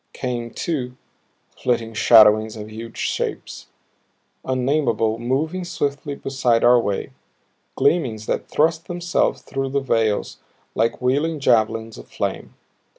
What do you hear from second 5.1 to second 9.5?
moving swiftly beside our way; gleamings that thrust themselves